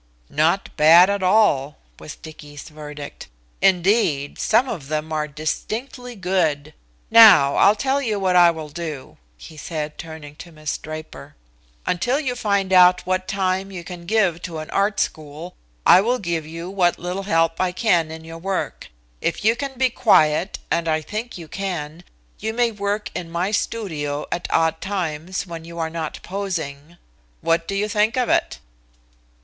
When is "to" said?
10.37-10.51, 14.41-14.57